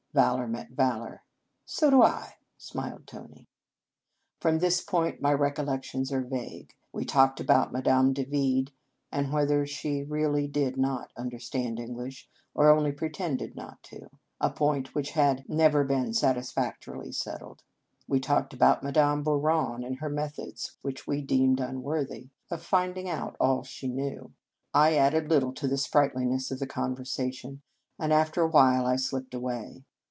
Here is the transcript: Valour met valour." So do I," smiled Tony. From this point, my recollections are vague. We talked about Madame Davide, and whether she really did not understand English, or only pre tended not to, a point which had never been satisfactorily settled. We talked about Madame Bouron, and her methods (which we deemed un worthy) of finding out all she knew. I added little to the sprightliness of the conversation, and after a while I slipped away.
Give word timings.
Valour 0.13 0.45
met 0.45 0.71
valour." 0.71 1.23
So 1.65 1.89
do 1.89 2.03
I," 2.03 2.35
smiled 2.57 3.07
Tony. 3.07 3.47
From 4.41 4.59
this 4.59 4.81
point, 4.81 5.21
my 5.21 5.31
recollections 5.33 6.11
are 6.11 6.19
vague. 6.19 6.75
We 6.91 7.05
talked 7.05 7.39
about 7.39 7.71
Madame 7.71 8.11
Davide, 8.13 8.71
and 9.09 9.31
whether 9.31 9.65
she 9.65 10.03
really 10.03 10.49
did 10.49 10.75
not 10.75 11.13
understand 11.15 11.79
English, 11.79 12.27
or 12.53 12.69
only 12.69 12.91
pre 12.91 13.09
tended 13.09 13.55
not 13.55 13.81
to, 13.83 14.09
a 14.41 14.49
point 14.49 14.93
which 14.93 15.11
had 15.11 15.47
never 15.47 15.85
been 15.85 16.13
satisfactorily 16.13 17.13
settled. 17.13 17.63
We 18.05 18.19
talked 18.19 18.53
about 18.53 18.83
Madame 18.83 19.23
Bouron, 19.23 19.81
and 19.81 19.99
her 19.99 20.09
methods 20.09 20.75
(which 20.81 21.07
we 21.07 21.21
deemed 21.21 21.61
un 21.61 21.83
worthy) 21.83 22.31
of 22.49 22.61
finding 22.61 23.07
out 23.09 23.37
all 23.39 23.63
she 23.63 23.87
knew. 23.87 24.33
I 24.73 24.95
added 24.95 25.29
little 25.29 25.53
to 25.53 25.69
the 25.69 25.77
sprightliness 25.77 26.51
of 26.51 26.59
the 26.59 26.67
conversation, 26.67 27.61
and 27.97 28.11
after 28.11 28.41
a 28.41 28.47
while 28.49 28.85
I 28.85 28.97
slipped 28.97 29.33
away. 29.33 29.85